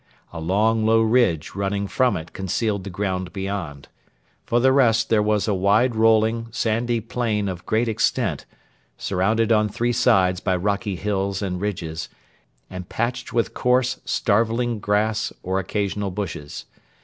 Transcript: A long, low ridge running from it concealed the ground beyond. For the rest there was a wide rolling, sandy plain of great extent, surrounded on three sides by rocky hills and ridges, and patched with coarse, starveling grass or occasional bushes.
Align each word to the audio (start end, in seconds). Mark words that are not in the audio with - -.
A 0.33 0.39
long, 0.39 0.83
low 0.83 1.03
ridge 1.03 1.53
running 1.53 1.85
from 1.85 2.17
it 2.17 2.33
concealed 2.33 2.83
the 2.85 2.89
ground 2.89 3.31
beyond. 3.31 3.87
For 4.47 4.59
the 4.59 4.71
rest 4.71 5.09
there 5.11 5.21
was 5.21 5.47
a 5.47 5.53
wide 5.53 5.93
rolling, 5.95 6.47
sandy 6.49 6.99
plain 6.99 7.47
of 7.47 7.67
great 7.67 7.87
extent, 7.87 8.47
surrounded 8.97 9.51
on 9.51 9.69
three 9.69 9.93
sides 9.93 10.39
by 10.39 10.55
rocky 10.55 10.95
hills 10.95 11.43
and 11.43 11.61
ridges, 11.61 12.09
and 12.67 12.89
patched 12.89 13.31
with 13.31 13.53
coarse, 13.53 13.99
starveling 14.03 14.79
grass 14.79 15.31
or 15.43 15.59
occasional 15.59 16.09
bushes. 16.09 16.65